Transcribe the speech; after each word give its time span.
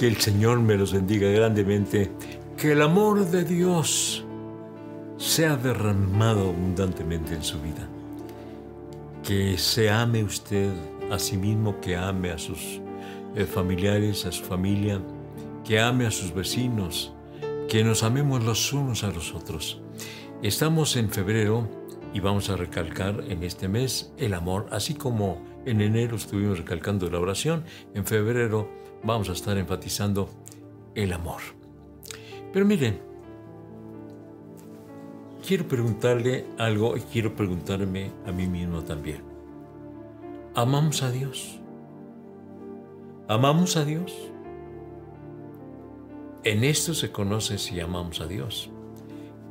Que 0.00 0.06
el 0.06 0.16
Señor 0.16 0.60
me 0.60 0.78
los 0.78 0.94
bendiga 0.94 1.28
grandemente. 1.28 2.10
Que 2.56 2.72
el 2.72 2.80
amor 2.80 3.26
de 3.26 3.44
Dios 3.44 4.24
sea 5.18 5.58
derramado 5.58 6.48
abundantemente 6.48 7.34
en 7.34 7.42
su 7.42 7.60
vida. 7.60 7.86
Que 9.22 9.58
se 9.58 9.90
ame 9.90 10.24
usted 10.24 10.72
a 11.10 11.18
sí 11.18 11.36
mismo, 11.36 11.82
que 11.82 11.96
ame 11.96 12.30
a 12.30 12.38
sus 12.38 12.80
eh, 13.36 13.44
familiares, 13.44 14.24
a 14.24 14.32
su 14.32 14.42
familia, 14.42 15.02
que 15.66 15.78
ame 15.78 16.06
a 16.06 16.10
sus 16.10 16.32
vecinos, 16.32 17.12
que 17.68 17.84
nos 17.84 18.02
amemos 18.02 18.42
los 18.42 18.72
unos 18.72 19.04
a 19.04 19.10
los 19.10 19.34
otros. 19.34 19.82
Estamos 20.42 20.96
en 20.96 21.10
febrero 21.10 21.68
y 22.14 22.20
vamos 22.20 22.48
a 22.48 22.56
recalcar 22.56 23.22
en 23.28 23.42
este 23.42 23.68
mes 23.68 24.14
el 24.16 24.32
amor, 24.32 24.66
así 24.70 24.94
como 24.94 25.44
en 25.66 25.82
enero 25.82 26.16
estuvimos 26.16 26.56
recalcando 26.56 27.10
la 27.10 27.20
oración, 27.20 27.64
en 27.92 28.06
febrero 28.06 28.80
vamos 29.02 29.28
a 29.28 29.32
estar 29.32 29.56
enfatizando 29.56 30.28
el 30.94 31.12
amor. 31.12 31.40
Pero 32.52 32.66
miren, 32.66 33.00
quiero 35.46 35.66
preguntarle 35.66 36.46
algo 36.58 36.96
y 36.96 37.00
quiero 37.00 37.34
preguntarme 37.34 38.10
a 38.26 38.32
mí 38.32 38.46
mismo 38.46 38.82
también. 38.82 39.22
¿Amamos 40.54 41.02
a 41.02 41.10
Dios? 41.10 41.58
¿Amamos 43.28 43.76
a 43.76 43.84
Dios? 43.84 44.12
En 46.42 46.64
esto 46.64 46.94
se 46.94 47.12
conoce 47.12 47.58
si 47.58 47.78
amamos 47.78 48.20
a 48.20 48.26
Dios. 48.26 48.70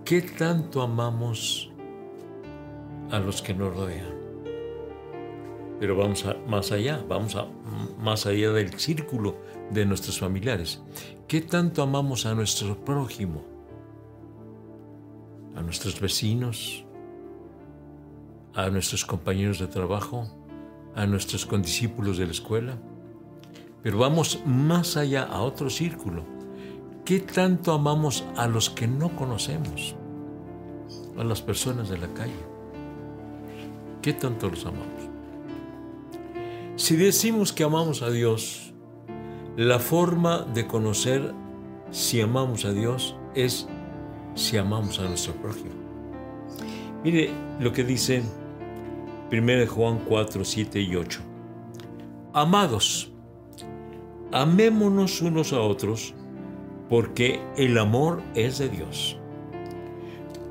¿Qué 0.03 0.21
tanto 0.21 0.81
amamos 0.81 1.71
a 3.11 3.19
los 3.19 3.41
que 3.41 3.53
nos 3.53 3.75
rodean? 3.75 4.18
Pero 5.79 5.95
vamos 5.95 6.25
más 6.47 6.71
allá, 6.71 7.03
vamos 7.07 7.35
a, 7.35 7.47
más 7.99 8.25
allá 8.25 8.51
del 8.51 8.77
círculo 8.79 9.37
de 9.71 9.85
nuestros 9.85 10.19
familiares. 10.19 10.81
¿Qué 11.27 11.41
tanto 11.41 11.81
amamos 11.81 12.25
a 12.25 12.35
nuestro 12.35 12.83
prójimo? 12.83 13.43
A 15.55 15.61
nuestros 15.61 15.99
vecinos, 15.99 16.83
a 18.53 18.69
nuestros 18.69 19.05
compañeros 19.05 19.59
de 19.59 19.67
trabajo, 19.67 20.27
a 20.95 21.05
nuestros 21.05 21.45
condiscípulos 21.45 22.17
de 22.17 22.25
la 22.25 22.31
escuela. 22.31 22.77
Pero 23.81 23.99
vamos 23.99 24.41
más 24.45 24.97
allá, 24.97 25.23
a 25.23 25.41
otro 25.41 25.69
círculo. 25.69 26.23
¿Qué 27.05 27.19
tanto 27.19 27.71
amamos 27.71 28.25
a 28.35 28.47
los 28.47 28.69
que 28.69 28.87
no 28.87 29.15
conocemos? 29.15 29.95
A 31.17 31.23
las 31.23 31.41
personas 31.41 31.89
de 31.89 31.97
la 31.97 32.07
calle. 32.13 32.33
¿Qué 34.01 34.13
tanto 34.13 34.49
los 34.49 34.65
amamos? 34.65 35.08
Si 36.79 36.95
decimos 36.95 37.51
que 37.51 37.65
amamos 37.65 38.01
a 38.03 38.09
Dios, 38.09 38.73
la 39.57 39.79
forma 39.79 40.43
de 40.43 40.65
conocer 40.65 41.33
si 41.91 42.21
amamos 42.21 42.63
a 42.63 42.71
Dios 42.71 43.17
es 43.35 43.67
si 44.33 44.55
amamos 44.55 44.97
a 44.97 45.03
nuestro 45.03 45.33
prójimo. 45.33 45.73
Mire 47.03 47.31
lo 47.59 47.73
que 47.73 47.83
dice 47.83 48.23
1 49.29 49.67
Juan 49.67 49.99
4, 50.07 50.45
7 50.45 50.79
y 50.79 50.95
8. 50.95 51.19
Amados, 52.31 53.11
amémonos 54.31 55.21
unos 55.21 55.51
a 55.51 55.59
otros, 55.59 56.13
porque 56.87 57.41
el 57.57 57.77
amor 57.77 58.21
es 58.35 58.57
de 58.57 58.69
Dios. 58.69 59.17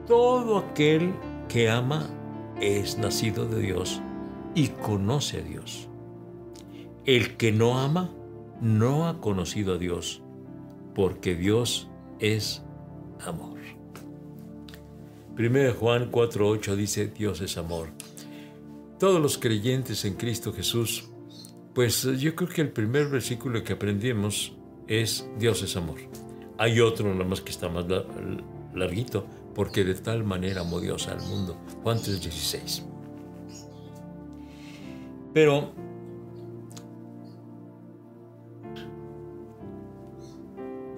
Todo 0.07 0.59
aquel 0.59 1.15
que 1.49 1.71
ama 1.71 2.07
es 2.61 2.99
nacido 2.99 3.47
de 3.47 3.63
Dios 3.63 4.03
y 4.55 4.69
conoce 4.69 5.39
a 5.39 5.41
Dios. 5.41 5.88
El 7.09 7.39
que 7.39 7.53
no 7.53 7.79
ama 7.79 8.13
no 8.61 9.09
ha 9.09 9.19
conocido 9.19 9.77
a 9.77 9.79
Dios, 9.79 10.21
porque 10.95 11.35
Dios 11.35 11.89
es 12.19 12.63
amor. 13.25 13.61
1 15.39 15.73
Juan 15.73 16.13
4:8 16.13 16.77
dice, 16.77 17.07
Dios 17.07 17.41
es 17.41 17.57
amor. 17.57 17.89
Todos 18.99 19.23
los 19.23 19.39
creyentes 19.39 20.05
en 20.05 20.17
Cristo 20.17 20.53
Jesús, 20.53 21.09
pues 21.73 22.03
yo 22.03 22.37
creo 22.37 22.51
que 22.51 22.61
el 22.61 22.73
primer 22.73 23.09
versículo 23.09 23.65
que 23.65 23.73
aprendimos 23.73 24.53
es 24.87 25.27
Dios 25.39 25.63
es 25.63 25.77
amor. 25.77 26.01
Hay 26.59 26.79
otro 26.79 27.11
nada 27.11 27.25
más 27.25 27.41
que 27.41 27.53
está 27.53 27.71
más 27.71 27.87
larguito, 28.75 29.25
porque 29.55 29.83
de 29.83 29.95
tal 29.95 30.25
manera 30.25 30.61
amó 30.61 30.79
Dios 30.79 31.09
al 31.09 31.23
mundo. 31.23 31.57
Juan 31.83 31.97
3:16. 31.97 32.85
Pero 35.33 35.88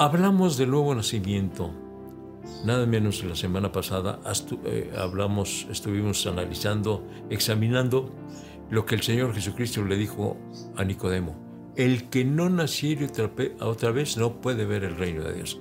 hablamos 0.00 0.56
del 0.56 0.70
nuevo 0.70 0.94
nacimiento. 0.94 1.70
Nada 2.64 2.86
menos 2.86 3.22
la 3.22 3.36
semana 3.36 3.70
pasada 3.70 4.18
eh, 4.64 4.90
hablamos, 4.96 5.66
estuvimos 5.70 6.26
analizando, 6.26 7.06
examinando 7.28 8.10
lo 8.70 8.86
que 8.86 8.94
el 8.94 9.02
Señor 9.02 9.34
Jesucristo 9.34 9.84
le 9.84 9.98
dijo 9.98 10.38
a 10.74 10.84
Nicodemo. 10.84 11.36
El 11.76 12.08
que 12.08 12.24
no 12.24 12.48
naciere 12.48 13.08
otra 13.60 13.90
vez 13.90 14.16
no 14.16 14.40
puede 14.40 14.64
ver 14.64 14.84
el 14.84 14.96
reino 14.96 15.22
de 15.22 15.34
Dios. 15.34 15.60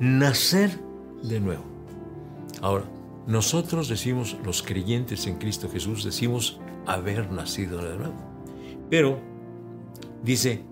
Nacer 0.00 0.80
de 1.22 1.38
nuevo. 1.38 1.62
Ahora, 2.60 2.84
nosotros 3.28 3.88
decimos, 3.88 4.36
los 4.44 4.60
creyentes 4.60 5.24
en 5.28 5.38
Cristo 5.38 5.70
Jesús, 5.70 6.02
decimos 6.02 6.58
haber 6.84 7.30
nacido 7.30 7.80
de 7.80 7.96
nuevo. 7.96 8.16
Pero, 8.90 9.20
dice, 10.24 10.64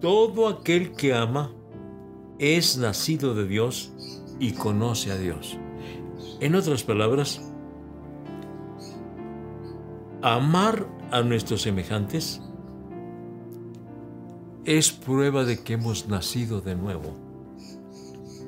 todo 0.00 0.48
aquel 0.48 0.92
que 0.92 1.12
ama 1.12 1.52
es 2.38 2.76
nacido 2.76 3.34
de 3.34 3.46
Dios 3.46 3.92
y 4.38 4.52
conoce 4.52 5.12
a 5.12 5.16
Dios. 5.16 5.58
En 6.40 6.54
otras 6.54 6.82
palabras, 6.82 7.40
amar 10.22 10.86
a 11.10 11.22
nuestros 11.22 11.62
semejantes 11.62 12.40
es 14.64 14.90
prueba 14.92 15.44
de 15.44 15.62
que 15.62 15.74
hemos 15.74 16.08
nacido 16.08 16.60
de 16.60 16.74
nuevo. 16.74 17.14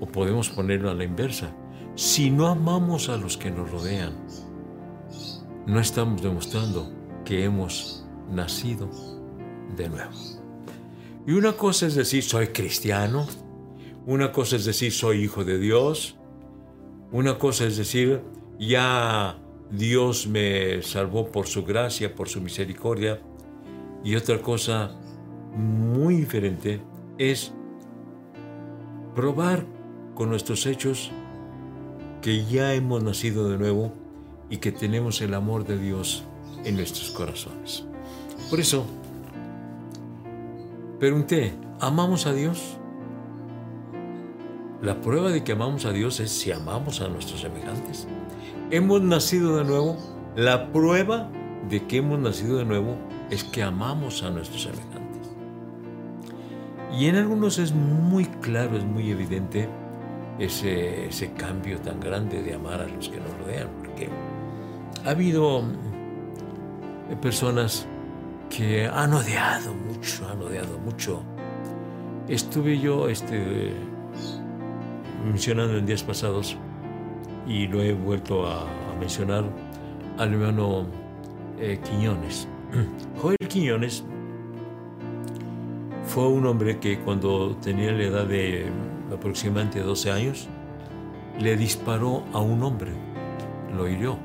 O 0.00 0.06
podemos 0.06 0.48
ponerlo 0.50 0.90
a 0.90 0.94
la 0.94 1.04
inversa. 1.04 1.54
Si 1.94 2.30
no 2.30 2.48
amamos 2.48 3.08
a 3.08 3.16
los 3.16 3.36
que 3.36 3.50
nos 3.50 3.70
rodean, 3.70 4.14
no 5.66 5.80
estamos 5.80 6.22
demostrando 6.22 6.90
que 7.24 7.44
hemos 7.44 8.04
nacido 8.30 8.90
de 9.76 9.88
nuevo. 9.88 10.12
Y 11.26 11.32
una 11.32 11.52
cosa 11.52 11.86
es 11.86 11.94
decir, 11.94 12.22
soy 12.22 12.48
cristiano, 12.48 13.26
una 14.06 14.30
cosa 14.30 14.54
es 14.54 14.64
decir, 14.64 14.92
soy 14.92 15.24
hijo 15.24 15.44
de 15.44 15.58
Dios. 15.58 16.16
Una 17.10 17.38
cosa 17.38 17.66
es 17.66 17.76
decir, 17.76 18.22
ya 18.58 19.36
Dios 19.70 20.28
me 20.28 20.80
salvó 20.82 21.30
por 21.32 21.48
su 21.48 21.64
gracia, 21.64 22.14
por 22.14 22.28
su 22.28 22.40
misericordia. 22.40 23.20
Y 24.04 24.14
otra 24.14 24.40
cosa 24.40 24.92
muy 25.56 26.14
diferente 26.16 26.80
es 27.18 27.52
probar 29.16 29.66
con 30.14 30.30
nuestros 30.30 30.66
hechos 30.66 31.10
que 32.22 32.44
ya 32.44 32.74
hemos 32.74 33.02
nacido 33.02 33.48
de 33.48 33.58
nuevo 33.58 33.92
y 34.48 34.58
que 34.58 34.70
tenemos 34.70 35.20
el 35.20 35.34
amor 35.34 35.66
de 35.66 35.78
Dios 35.78 36.22
en 36.64 36.76
nuestros 36.76 37.10
corazones. 37.10 37.84
Por 38.50 38.60
eso, 38.60 38.86
pregunté, 41.00 41.54
¿amamos 41.80 42.26
a 42.26 42.32
Dios? 42.32 42.78
La 44.82 45.00
prueba 45.00 45.30
de 45.30 45.42
que 45.42 45.52
amamos 45.52 45.86
a 45.86 45.92
Dios 45.92 46.20
es 46.20 46.30
si 46.30 46.52
amamos 46.52 47.00
a 47.00 47.08
nuestros 47.08 47.40
semejantes. 47.40 48.06
Hemos 48.70 49.00
nacido 49.00 49.56
de 49.56 49.64
nuevo. 49.64 49.96
La 50.36 50.70
prueba 50.70 51.30
de 51.70 51.86
que 51.86 51.98
hemos 51.98 52.18
nacido 52.18 52.58
de 52.58 52.66
nuevo 52.66 52.96
es 53.30 53.42
que 53.42 53.62
amamos 53.62 54.22
a 54.22 54.30
nuestros 54.30 54.62
semejantes. 54.64 55.30
Y 56.92 57.06
en 57.06 57.16
algunos 57.16 57.58
es 57.58 57.72
muy 57.72 58.26
claro, 58.26 58.76
es 58.76 58.84
muy 58.84 59.10
evidente 59.10 59.68
ese, 60.38 61.06
ese 61.06 61.32
cambio 61.32 61.80
tan 61.80 61.98
grande 61.98 62.42
de 62.42 62.54
amar 62.54 62.80
a 62.82 62.86
los 62.86 63.08
que 63.08 63.18
nos 63.18 63.36
rodean, 63.38 63.68
porque 63.78 64.10
ha 65.04 65.10
habido 65.10 65.60
eh, 67.10 67.16
personas 67.20 67.86
que 68.50 68.86
han 68.86 69.14
odiado 69.14 69.74
mucho, 69.74 70.28
han 70.28 70.42
odiado 70.42 70.78
mucho. 70.78 71.22
Estuve 72.28 72.78
yo 72.78 73.08
este, 73.08 73.72
mencionando 75.26 75.76
en 75.76 75.86
días 75.86 76.02
pasados 76.02 76.56
y 77.46 77.66
lo 77.66 77.82
he 77.82 77.92
vuelto 77.92 78.46
a, 78.46 78.66
mencionar 78.98 79.44
al 80.16 80.32
hermano 80.32 80.86
eh, 81.60 81.78
Quiñones. 81.84 82.48
Joel 83.20 83.36
Quiñones 83.46 84.04
fue 86.06 86.28
un 86.28 86.46
hombre 86.46 86.78
que 86.78 86.98
cuando 87.00 87.54
tenía 87.56 87.92
la 87.92 88.04
edad 88.04 88.26
de 88.26 88.70
aproximadamente 89.12 89.80
12 89.80 90.10
años, 90.10 90.48
le 91.38 91.56
disparó 91.58 92.24
a 92.32 92.40
un 92.40 92.62
hombre, 92.62 92.92
lo 93.76 93.86
hirió. 93.86 94.16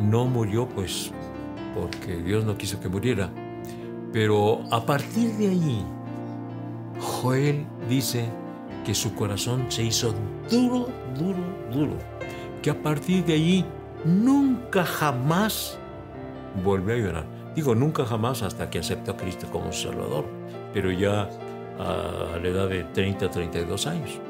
No 0.00 0.24
murió 0.24 0.66
pues 0.66 1.12
porque 1.74 2.16
Dios 2.16 2.44
no 2.44 2.56
quiso 2.56 2.80
que 2.80 2.88
muriera, 2.88 3.30
pero 4.12 4.62
a 4.70 4.86
partir 4.86 5.32
de 5.32 5.48
ahí, 5.48 5.84
Joel 7.00 7.66
dice 7.88 8.30
que 8.84 8.94
su 8.94 9.14
corazón 9.14 9.66
se 9.68 9.82
hizo 9.82 10.14
duro, 10.50 10.88
duro, 11.18 11.42
duro, 11.72 11.96
que 12.62 12.70
a 12.70 12.82
partir 12.82 13.24
de 13.24 13.34
allí 13.34 13.64
nunca 14.04 14.84
jamás 14.84 15.78
volvió 16.62 16.94
a 16.94 16.98
llorar. 16.98 17.26
Digo, 17.54 17.74
nunca 17.74 18.04
jamás 18.04 18.42
hasta 18.42 18.68
que 18.68 18.80
aceptó 18.80 19.12
a 19.12 19.16
Cristo 19.16 19.46
como 19.50 19.72
Salvador, 19.72 20.24
pero 20.72 20.90
ya 20.90 21.30
a 21.78 22.38
la 22.40 22.48
edad 22.48 22.68
de 22.68 22.84
30, 22.84 23.30
32 23.30 23.86
años. 23.86 24.20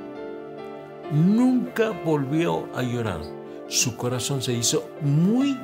Nunca 1.12 1.90
volvió 2.04 2.68
a 2.74 2.82
llorar. 2.82 3.20
Su 3.68 3.96
corazón 3.96 4.42
se 4.42 4.52
hizo 4.52 4.88
muy, 5.00 5.58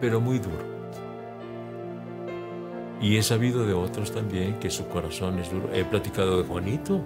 pero 0.00 0.20
muy 0.20 0.38
duro. 0.38 0.72
Y 3.00 3.16
he 3.16 3.22
sabido 3.22 3.66
de 3.66 3.72
otros 3.72 4.12
también 4.12 4.60
que 4.60 4.70
su 4.70 4.86
corazón 4.86 5.38
es 5.40 5.50
duro. 5.50 5.68
He 5.72 5.84
platicado 5.84 6.40
de 6.40 6.48
Juanito, 6.48 7.00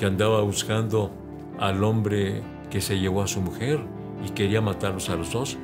que 0.00 0.06
andaba 0.06 0.40
buscando 0.40 1.10
al 1.58 1.84
hombre 1.84 2.40
que 2.70 2.80
se 2.80 2.98
llevó 2.98 3.20
a 3.20 3.26
su 3.26 3.42
mujer 3.42 3.78
y 4.26 4.30
quería 4.30 4.62
matarlos 4.62 5.10
a 5.10 5.16
los 5.16 5.30
dos. 5.30 5.58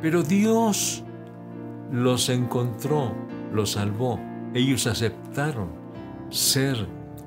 Pero 0.00 0.22
Dios 0.22 1.02
los 1.90 2.28
encontró, 2.28 3.12
los 3.52 3.72
salvó. 3.72 4.20
Ellos 4.54 4.86
aceptaron 4.86 5.66
ser 6.30 6.86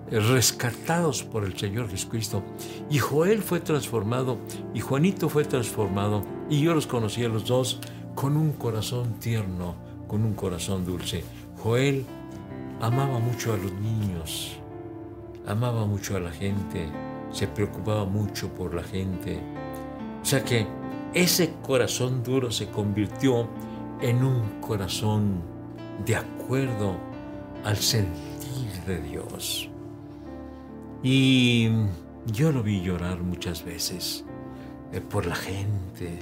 rescatados 0.10 1.24
por 1.24 1.44
el 1.44 1.57
Señor 1.57 1.90
Jesucristo. 1.90 2.42
Y 2.90 3.00
Joel 3.00 3.42
fue 3.42 3.60
transformado, 3.60 4.38
y 4.74 4.80
Juanito 4.80 5.28
fue 5.28 5.44
transformado, 5.44 6.24
y 6.50 6.62
yo 6.62 6.74
los 6.74 6.88
conocí 6.88 7.25
a 7.25 7.28
los 7.28 7.46
dos 7.46 7.81
con 8.16 8.38
un 8.38 8.54
corazón 8.54 9.19
tierno, 9.19 9.75
con 10.07 10.24
un 10.24 10.34
corazón 10.36 10.86
dulce. 10.86 11.22
Joel 11.62 12.06
amaba 12.80 13.19
mucho 13.19 13.52
a 13.52 13.57
los 13.57 13.74
niños, 13.74 14.57
amaba 15.47 15.86
mucho 15.86 16.15
a 16.18 16.19
la 16.19 16.31
gente, 16.31 16.88
se 17.31 17.47
preocupaba 17.47 18.06
mucho 18.06 18.50
por 18.50 18.74
la 18.74 18.83
gente. 18.83 19.39
O 20.21 20.25
sea 20.25 20.44
que 20.44 20.65
ese 21.13 21.53
corazón 21.62 22.24
duro 22.24 22.51
se 22.51 22.69
convirtió 22.69 23.47
en 24.01 24.24
un 24.24 24.59
corazón 24.62 25.42
de 26.06 26.15
acuerdo 26.15 26.97
al 27.63 27.77
sentir 27.77 28.83
de 28.86 29.01
Dios. 29.01 29.69
Y 31.03 31.69
yo 32.25 32.51
lo 32.51 32.63
vi 32.63 32.81
llorar 32.81 33.21
muchas 33.21 33.63
veces 33.63 34.25
eh, 34.92 35.01
por 35.01 35.25
la 35.25 35.36
gente. 35.36 36.19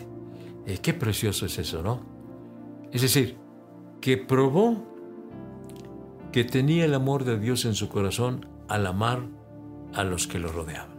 Eh, 0.65 0.77
qué 0.81 0.93
precioso 0.93 1.45
es 1.45 1.57
eso, 1.57 1.81
¿no? 1.81 2.01
Es 2.91 3.01
decir, 3.01 3.37
que 4.01 4.17
probó 4.17 4.83
que 6.31 6.43
tenía 6.43 6.85
el 6.85 6.93
amor 6.93 7.23
de 7.23 7.39
Dios 7.39 7.65
en 7.65 7.75
su 7.75 7.89
corazón 7.89 8.45
al 8.73 8.87
amar 8.87 9.19
a 9.93 10.03
los 10.03 10.25
que 10.25 10.39
lo 10.39 10.51
rodeaban. 10.51 10.97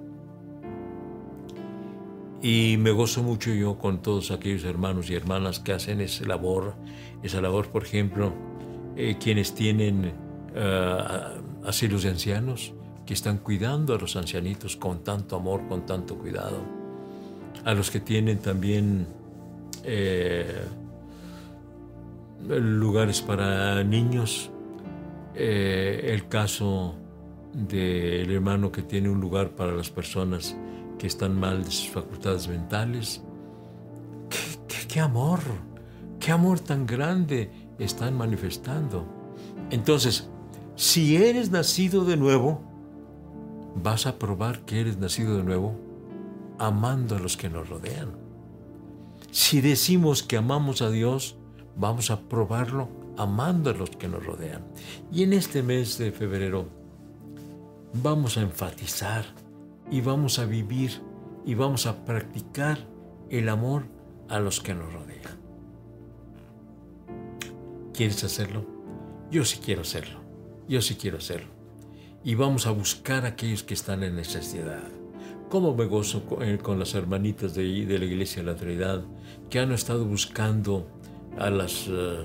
Y 2.41 2.77
me 2.79 2.93
gozo 2.93 3.25
mucho 3.25 3.53
yo 3.53 3.79
con 3.79 4.01
todos 4.01 4.31
aquellos 4.31 4.63
hermanos 4.63 5.11
y 5.11 5.15
hermanas 5.15 5.59
que 5.59 5.73
hacen 5.73 6.01
esa 6.01 6.25
labor, 6.25 6.77
esa 7.25 7.41
labor, 7.41 7.73
por 7.73 7.83
ejemplo, 7.83 8.33
eh, 8.97 9.17
quienes 9.19 9.55
tienen 9.55 10.13
asilos 11.65 12.05
de 12.05 12.11
ancianos, 12.11 12.73
que 13.05 13.13
están 13.13 13.39
cuidando 13.39 13.93
a 13.93 13.99
los 13.99 14.15
ancianitos 14.15 14.77
con 14.77 15.03
tanto 15.03 15.35
amor, 15.35 15.67
con 15.67 15.85
tanto 15.85 16.17
cuidado, 16.17 16.59
a 17.65 17.75
los 17.75 17.91
que 17.91 17.99
tienen 17.99 18.39
también 18.39 19.09
eh, 19.83 20.65
lugares 22.47 23.21
para 23.21 23.83
niños, 23.83 24.49
eh, 25.35 26.11
el 26.13 26.29
caso 26.29 26.95
del 27.55 28.31
hermano 28.31 28.73
que 28.73 28.83
tiene 28.83 29.09
un 29.09 29.21
lugar 29.21 29.51
para 29.51 29.73
las 29.73 29.89
personas 29.91 30.57
que 30.99 31.07
están 31.07 31.39
mal 31.39 31.65
de 31.65 31.71
sus 31.71 31.89
facultades 31.89 32.49
mentales. 32.49 33.23
qué 34.89 35.01
amor! 35.01 35.41
¡Qué 36.21 36.33
amor 36.33 36.61
tan 36.61 36.87
grande 36.87 37.51
están 37.79 38.17
manifestando! 38.17 39.07
Entonces, 39.71 40.29
si 40.77 41.17
eres 41.17 41.51
nacido 41.51 42.05
de 42.05 42.17
nuevo, 42.17 42.61
vas 43.83 44.07
a 44.07 44.19
probar 44.19 44.61
que 44.65 44.81
eres 44.81 44.99
nacido 44.99 45.37
de 45.37 45.45
nuevo 45.45 45.77
amando 46.59 47.17
a 47.17 47.21
los 47.21 47.37
que 47.37 47.49
nos 47.51 47.69
rodean. 47.69 48.13
Si 49.31 49.61
decimos 49.61 50.23
que 50.23 50.37
amamos 50.37 50.83
a 50.83 50.91
Dios, 50.91 51.37
vamos 51.77 52.11
a 52.11 52.21
probarlo 52.21 52.89
amando 53.17 53.71
a 53.71 53.75
los 53.75 53.91
que 53.91 54.09
nos 54.09 54.25
rodean. 54.25 54.65
Y 55.13 55.23
en 55.25 55.33
este 55.33 55.63
mes 55.63 55.99
de 55.99 56.13
febrero 56.13 56.84
vamos 58.03 58.37
a 58.37 58.43
enfatizar 58.43 59.25
y 59.91 60.01
vamos 60.01 60.39
a 60.39 60.47
vivir 60.47 61.01
y 61.45 61.55
vamos 61.55 61.87
a 61.87 62.05
practicar 62.05 62.79
el 63.31 63.49
amor 63.49 63.85
a 64.29 64.39
los 64.39 64.61
que 64.61 64.75
nos 64.75 64.93
rodean. 64.93 65.39
¿Quieres 67.93 68.25
hacerlo? 68.25 68.65
Yo 69.31 69.45
sí 69.45 69.59
quiero 69.65 69.83
hacerlo. 69.83 70.21
Yo 70.69 70.81
sí 70.81 70.95
quiero 70.97 71.19
hacerlo 71.19 71.55
y 72.25 72.35
vamos 72.35 72.67
a 72.67 72.71
buscar 72.71 73.27
a 73.27 73.29
aquellos 73.29 73.63
que 73.63 73.75
están 73.75 74.03
en 74.03 74.17
necesidad. 74.17 74.83
¿Cómo 75.51 75.75
me 75.75 75.85
gozo 75.85 76.25
con, 76.25 76.43
eh, 76.43 76.59
las 76.79 76.95
hermanitas 76.95 77.55
de, 77.55 77.85
de, 77.85 77.99
la 77.99 78.05
Iglesia 78.07 78.43
de 78.43 78.51
la 78.51 78.57
Trinidad 78.57 79.05
que 79.51 79.61
han 79.61 79.71
estado 79.73 80.07
buscando 80.07 80.89
a 81.39 81.51
las 81.51 81.87
eh, 81.89 82.25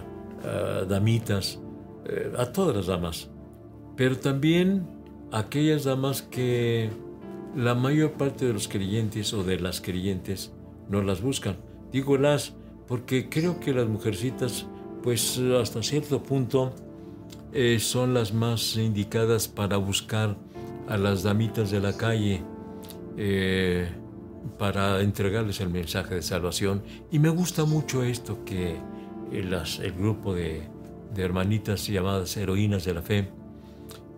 damitas, 0.88 1.60
eh, 2.06 2.31
a 2.38 2.45
todas 2.45 2.75
las 2.77 2.88
damas, 2.88 3.30
pero 3.98 4.18
también 4.18 4.88
aquellas 5.31 5.83
damas 5.83 6.21
que 6.21 6.89
la 7.55 7.75
mayor 7.75 8.13
parte 8.13 8.45
de 8.45 8.53
los 8.53 8.67
creyentes 8.67 9.33
o 9.33 9.43
de 9.43 9.59
las 9.59 9.81
creyentes 9.81 10.51
no 10.89 11.01
las 11.01 11.21
buscan. 11.21 11.57
Digo 11.91 12.17
las 12.17 12.53
porque 12.87 13.29
creo 13.29 13.59
que 13.59 13.71
las 13.71 13.87
mujercitas, 13.87 14.65
pues 15.03 15.37
hasta 15.37 15.83
cierto 15.83 16.23
punto, 16.23 16.73
eh, 17.53 17.79
son 17.79 18.13
las 18.13 18.33
más 18.33 18.75
indicadas 18.77 19.47
para 19.47 19.77
buscar 19.77 20.35
a 20.87 20.97
las 20.97 21.21
damitas 21.21 21.69
de 21.69 21.79
la 21.81 21.95
calle 21.95 22.41
eh, 23.15 23.89
para 24.57 25.01
entregarles 25.01 25.61
el 25.61 25.69
mensaje 25.69 26.15
de 26.15 26.21
salvación. 26.23 26.81
Y 27.11 27.19
me 27.19 27.30
gusta 27.30 27.65
mucho 27.65 28.04
esto 28.04 28.44
que 28.44 28.77
el 29.31 29.94
grupo 29.94 30.33
de, 30.33 30.63
hermanitas 31.15 31.85
llamadas 31.85 32.35
heroínas 32.37 32.85
de 32.85 32.94
la 32.94 33.01
fe, 33.01 33.30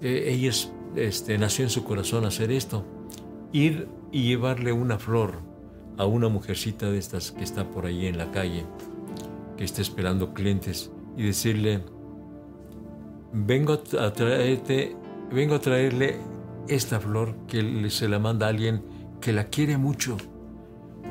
eh, 0.02 0.26
ellas 0.28 0.72
este, 0.96 1.38
nació 1.38 1.66
en 1.66 1.70
su 1.70 1.84
corazón 1.84 2.26
hacer 2.26 2.52
esto, 2.52 2.84
ir 3.52 3.88
y 4.12 4.24
llevarle 4.24 4.72
una 4.72 4.98
flor 4.98 5.40
a 5.98 6.06
una 6.06 6.30
mujercita 6.30 6.90
de 6.90 6.98
estas 6.98 7.32
que 7.32 7.44
está 7.44 7.70
por 7.70 7.86
ahí 7.86 8.08
en 8.08 8.18
la 8.18 8.32
calle, 8.32 8.66
que 9.58 9.64
está 9.64 9.82
esperando 9.82 10.34
clientes, 10.34 10.92
y 11.18 11.24
decirle, 11.24 11.84
vengo 13.34 13.74
a 13.74 14.14
traerte, 14.14 14.96
vengo 15.32 15.56
a 15.56 15.60
traerle 15.60 16.18
esta 16.68 17.00
flor 17.00 17.36
que 17.48 17.90
se 17.90 18.08
la 18.08 18.20
manda 18.20 18.46
a 18.46 18.50
alguien 18.50 18.84
que 19.20 19.34
la 19.34 19.46
quiere 19.46 19.78
mucho. 19.78 20.18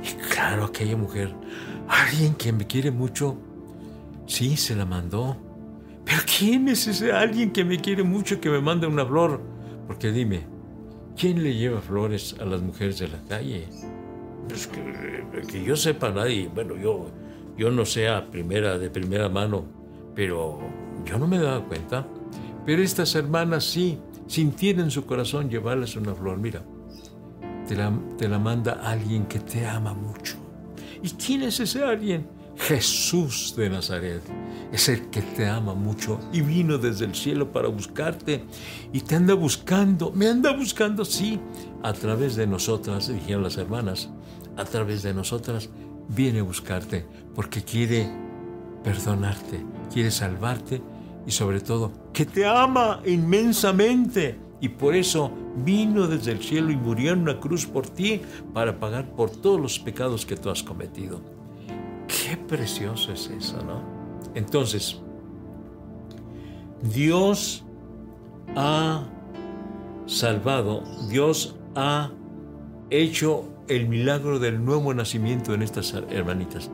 Y 0.02 0.14
claro, 0.32 0.64
aquella 0.64 0.96
mujer, 0.96 1.34
alguien 1.88 2.34
que 2.34 2.52
me 2.52 2.66
quiere 2.66 2.90
mucho, 2.90 3.36
sí, 4.26 4.56
se 4.56 4.74
la 4.74 4.86
mandó. 4.86 5.36
Pero 6.04 6.18
¿quién 6.38 6.68
es 6.68 6.86
ese 6.86 7.12
alguien 7.12 7.52
que 7.52 7.64
me 7.64 7.78
quiere 7.78 8.02
mucho 8.02 8.40
que 8.40 8.48
me 8.48 8.60
manda 8.60 8.88
una 8.88 9.04
flor? 9.04 9.40
Porque 9.90 10.12
dime, 10.12 10.46
¿quién 11.16 11.42
le 11.42 11.52
lleva 11.52 11.80
flores 11.80 12.36
a 12.38 12.44
las 12.44 12.62
mujeres 12.62 13.00
de 13.00 13.08
la 13.08 13.20
calle? 13.28 13.66
Pues 14.46 14.68
que, 14.68 15.44
que 15.48 15.64
yo 15.64 15.74
sepa 15.74 16.10
nadie, 16.10 16.48
bueno, 16.54 16.76
yo, 16.76 17.10
yo 17.58 17.72
no 17.72 17.84
sea 17.84 18.30
primera, 18.30 18.78
de 18.78 18.88
primera 18.88 19.28
mano, 19.28 19.64
pero 20.14 20.60
yo 21.04 21.18
no 21.18 21.26
me 21.26 21.40
dado 21.40 21.66
cuenta. 21.66 22.06
Pero 22.64 22.82
estas 22.82 23.16
hermanas 23.16 23.64
sí, 23.64 23.98
sintieron 24.28 24.84
en 24.84 24.90
su 24.92 25.04
corazón 25.04 25.50
llevarles 25.50 25.96
una 25.96 26.14
flor. 26.14 26.38
Mira, 26.38 26.62
te 27.66 27.74
la, 27.74 27.92
te 28.16 28.28
la 28.28 28.38
manda 28.38 28.74
alguien 28.74 29.26
que 29.26 29.40
te 29.40 29.66
ama 29.66 29.92
mucho. 29.92 30.36
¿Y 31.02 31.10
quién 31.10 31.42
es 31.42 31.58
ese 31.58 31.82
alguien? 31.82 32.28
Jesús 32.60 33.54
de 33.56 33.70
Nazaret. 33.70 34.22
Es 34.72 34.88
el 34.88 35.08
que 35.10 35.22
te 35.22 35.46
ama 35.46 35.74
mucho 35.74 36.20
y 36.32 36.42
vino 36.42 36.78
desde 36.78 37.06
el 37.06 37.14
cielo 37.14 37.50
para 37.50 37.68
buscarte 37.68 38.44
y 38.92 39.00
te 39.00 39.16
anda 39.16 39.34
buscando, 39.34 40.12
me 40.12 40.28
anda 40.28 40.52
buscando, 40.52 41.04
sí, 41.04 41.40
a 41.82 41.92
través 41.92 42.36
de 42.36 42.46
nosotras, 42.46 43.08
dijeron 43.08 43.42
las 43.42 43.56
hermanas, 43.56 44.10
a 44.56 44.64
través 44.64 45.02
de 45.02 45.14
nosotras 45.14 45.70
viene 46.08 46.40
a 46.40 46.44
buscarte 46.44 47.06
porque 47.34 47.62
quiere 47.62 48.08
perdonarte, 48.84 49.64
quiere 49.92 50.10
salvarte 50.10 50.82
y 51.26 51.30
sobre 51.30 51.60
todo 51.60 51.92
que 52.12 52.26
te 52.26 52.46
ama 52.46 53.00
inmensamente. 53.06 54.38
Y 54.62 54.68
por 54.68 54.94
eso 54.94 55.32
vino 55.64 56.06
desde 56.06 56.32
el 56.32 56.42
cielo 56.42 56.70
y 56.70 56.76
murió 56.76 57.12
en 57.12 57.20
una 57.20 57.40
cruz 57.40 57.64
por 57.64 57.88
ti 57.88 58.20
para 58.52 58.78
pagar 58.78 59.06
por 59.16 59.30
todos 59.30 59.58
los 59.58 59.78
pecados 59.78 60.26
que 60.26 60.36
tú 60.36 60.50
has 60.50 60.62
cometido. 60.62 61.39
Precioso 62.50 63.12
es 63.12 63.30
eso, 63.30 63.62
¿no? 63.62 63.80
Entonces, 64.34 65.00
Dios 66.82 67.64
ha 68.56 69.04
salvado, 70.06 70.82
Dios 71.08 71.54
ha 71.76 72.10
hecho 72.90 73.44
el 73.68 73.88
milagro 73.88 74.40
del 74.40 74.64
nuevo 74.64 74.92
nacimiento 74.92 75.54
en 75.54 75.62
estas 75.62 75.94
hermanitas. 75.94 76.72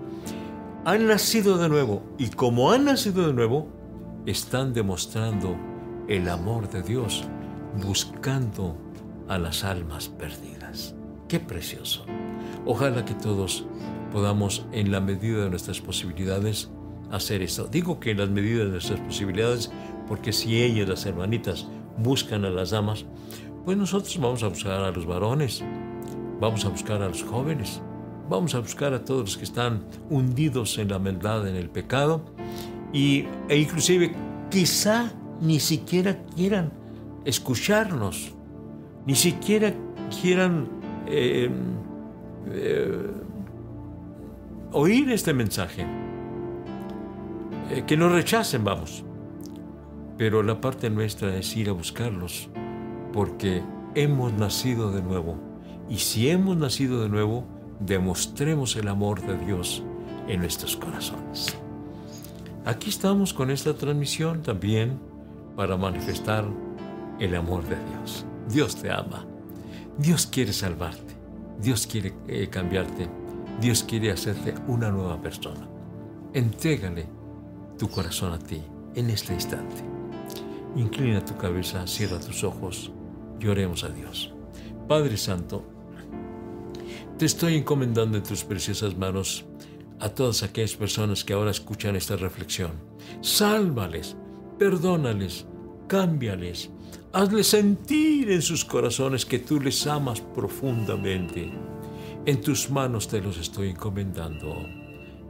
Han 0.86 1.08
nacido 1.08 1.58
de 1.58 1.68
nuevo 1.68 2.02
y 2.16 2.30
como 2.30 2.72
han 2.72 2.86
nacido 2.86 3.26
de 3.26 3.34
nuevo, 3.34 3.68
están 4.24 4.72
demostrando 4.72 5.56
el 6.08 6.26
amor 6.30 6.70
de 6.70 6.80
Dios, 6.80 7.24
buscando 7.86 8.78
a 9.28 9.36
las 9.38 9.62
almas 9.62 10.08
perdidas. 10.08 10.94
Qué 11.28 11.40
precioso. 11.40 12.04
Ojalá 12.64 13.04
que 13.04 13.14
todos 13.14 13.64
podamos, 14.12 14.64
en 14.72 14.92
la 14.92 15.00
medida 15.00 15.44
de 15.44 15.50
nuestras 15.50 15.80
posibilidades, 15.80 16.70
hacer 17.10 17.42
esto. 17.42 17.66
Digo 17.66 17.98
que 17.98 18.12
en 18.12 18.18
las 18.18 18.30
medidas 18.30 18.66
de 18.66 18.72
nuestras 18.72 19.00
posibilidades, 19.00 19.72
porque 20.06 20.32
si 20.32 20.62
ellas, 20.62 20.88
las 20.88 21.04
hermanitas, 21.04 21.66
buscan 21.98 22.44
a 22.44 22.50
las 22.50 22.70
damas, 22.70 23.06
pues 23.64 23.76
nosotros 23.76 24.16
vamos 24.18 24.42
a 24.42 24.48
buscar 24.48 24.84
a 24.84 24.90
los 24.92 25.06
varones, 25.06 25.64
vamos 26.40 26.64
a 26.64 26.68
buscar 26.68 27.02
a 27.02 27.08
los 27.08 27.24
jóvenes, 27.24 27.82
vamos 28.28 28.54
a 28.54 28.60
buscar 28.60 28.94
a 28.94 29.04
todos 29.04 29.22
los 29.22 29.36
que 29.36 29.44
están 29.44 29.84
hundidos 30.10 30.78
en 30.78 30.88
la 30.88 30.98
maldad, 30.98 31.48
en 31.48 31.56
el 31.56 31.70
pecado, 31.70 32.24
y, 32.92 33.24
e 33.48 33.58
inclusive 33.58 34.14
quizá 34.50 35.12
ni 35.40 35.58
siquiera 35.58 36.24
quieran 36.36 36.72
escucharnos, 37.24 38.32
ni 39.06 39.16
siquiera 39.16 39.74
quieran 40.20 40.68
eh, 41.06 41.50
eh, 42.52 43.10
oír 44.72 45.10
este 45.10 45.32
mensaje. 45.34 45.86
Eh, 47.70 47.84
que 47.86 47.96
nos 47.96 48.12
rechacen, 48.12 48.64
vamos. 48.64 49.04
Pero 50.16 50.42
la 50.42 50.60
parte 50.60 50.88
nuestra 50.88 51.36
es 51.36 51.56
ir 51.56 51.68
a 51.68 51.72
buscarlos, 51.72 52.48
porque 53.12 53.62
hemos 53.94 54.32
nacido 54.32 54.92
de 54.92 55.02
nuevo. 55.02 55.36
Y 55.88 55.98
si 55.98 56.30
hemos 56.30 56.56
nacido 56.56 57.02
de 57.02 57.08
nuevo, 57.08 57.44
demostremos 57.80 58.76
el 58.76 58.88
amor 58.88 59.20
de 59.20 59.36
Dios 59.44 59.82
en 60.28 60.40
nuestros 60.40 60.76
corazones. 60.76 61.56
Aquí 62.64 62.88
estamos 62.88 63.32
con 63.32 63.50
esta 63.50 63.74
transmisión 63.74 64.42
también 64.42 64.98
para 65.54 65.76
manifestar 65.76 66.44
el 67.20 67.34
amor 67.34 67.62
de 67.64 67.76
Dios. 67.76 68.26
Dios 68.48 68.76
te 68.76 68.90
ama. 68.90 69.26
Dios 69.98 70.26
quiere 70.26 70.52
salvarte. 70.52 71.14
Dios 71.60 71.86
quiere 71.86 72.14
eh, 72.28 72.48
cambiarte. 72.48 73.08
Dios 73.60 73.82
quiere 73.82 74.10
hacerte 74.12 74.54
una 74.68 74.90
nueva 74.90 75.20
persona. 75.20 75.66
Entrégale 76.34 77.06
tu 77.78 77.88
corazón 77.88 78.32
a 78.34 78.38
ti 78.38 78.60
en 78.94 79.08
este 79.08 79.32
instante. 79.32 79.82
Inclina 80.76 81.24
tu 81.24 81.36
cabeza, 81.38 81.86
cierra 81.86 82.20
tus 82.20 82.44
ojos 82.44 82.92
y 83.40 83.46
oremos 83.46 83.84
a 83.84 83.88
Dios. 83.88 84.34
Padre 84.86 85.16
Santo, 85.16 85.64
te 87.16 87.24
estoy 87.24 87.56
encomendando 87.56 88.18
en 88.18 88.22
tus 88.22 88.44
preciosas 88.44 88.98
manos 88.98 89.46
a 89.98 90.10
todas 90.10 90.42
aquellas 90.42 90.76
personas 90.76 91.24
que 91.24 91.32
ahora 91.32 91.50
escuchan 91.50 91.96
esta 91.96 92.16
reflexión. 92.16 92.72
Sálvales, 93.22 94.14
perdónales, 94.58 95.46
cámbiales, 95.88 96.70
hazles 97.12 97.48
sentir 97.48 98.30
en 98.30 98.42
sus 98.42 98.64
corazones 98.64 99.24
que 99.24 99.38
tú 99.38 99.60
les 99.60 99.86
amas 99.86 100.20
profundamente. 100.20 101.50
En 102.26 102.40
tus 102.40 102.70
manos 102.70 103.08
te 103.08 103.20
los 103.20 103.38
estoy 103.38 103.70
encomendando. 103.70 104.66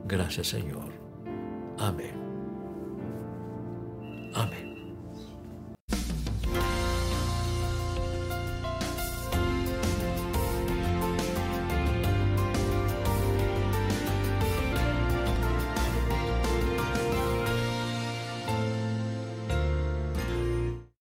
Gracias 0.06 0.48
Señor. 0.48 0.92
Amén. 1.78 2.14
Amén. 4.34 4.65